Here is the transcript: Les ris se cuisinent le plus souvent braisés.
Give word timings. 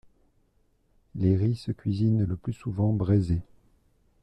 Les 1.13 1.35
ris 1.35 1.53
se 1.53 1.71
cuisinent 1.71 2.25
le 2.25 2.35
plus 2.35 2.53
souvent 2.53 2.91
braisés. 2.91 3.43